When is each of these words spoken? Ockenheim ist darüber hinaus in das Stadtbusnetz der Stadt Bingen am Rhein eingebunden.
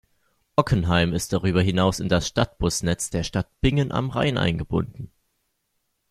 Ockenheim 0.55 1.13
ist 1.13 1.31
darüber 1.31 1.61
hinaus 1.61 1.99
in 1.99 2.09
das 2.09 2.25
Stadtbusnetz 2.27 3.11
der 3.11 3.21
Stadt 3.21 3.45
Bingen 3.61 3.91
am 3.91 4.09
Rhein 4.09 4.39
eingebunden. 4.39 5.11